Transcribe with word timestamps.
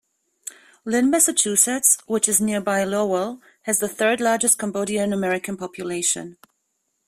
Lynn, 0.83 1.11
Massachusetts, 1.11 1.99
which 2.07 2.27
is 2.27 2.41
nearby 2.41 2.83
Lowell, 2.83 3.39
has 3.65 3.77
the 3.77 3.87
third 3.87 4.19
largest 4.19 4.57
Cambodian 4.57 5.13
American 5.13 5.55
population. 5.55 6.37